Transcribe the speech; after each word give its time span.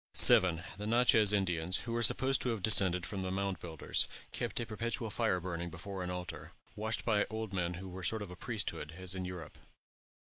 7. 0.15 0.63
The 0.79 0.87
Natchez 0.87 1.31
Indians, 1.31 1.81
who 1.81 1.95
are 1.95 2.01
supposed 2.01 2.41
to 2.41 2.49
have 2.49 2.63
descended 2.63 3.05
from 3.05 3.21
the 3.21 3.29
Mound 3.29 3.59
Builders, 3.59 4.07
kept 4.31 4.59
a 4.59 4.65
perpetual 4.65 5.11
fire 5.11 5.39
burning 5.39 5.69
before 5.69 6.01
an 6.01 6.09
altar, 6.09 6.53
watched 6.75 7.05
by 7.05 7.27
old 7.29 7.53
men 7.53 7.75
who 7.75 7.87
were 7.87 7.99
a 8.01 8.05
sort 8.05 8.23
of 8.23 8.39
priesthood, 8.39 8.95
as 8.97 9.13
in 9.13 9.25
Europe. 9.25 9.59